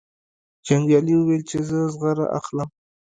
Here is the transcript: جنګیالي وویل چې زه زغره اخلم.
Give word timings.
جنګیالي 0.65 1.13
وویل 1.17 1.43
چې 1.49 1.57
زه 1.67 1.79
زغره 1.93 2.25
اخلم. 2.37 2.69